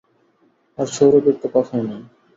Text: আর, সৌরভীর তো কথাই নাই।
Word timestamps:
আর, 0.77 0.87
সৌরভীর 0.87 1.35
তো 1.41 1.47
কথাই 1.53 1.83
নাই। 1.87 2.01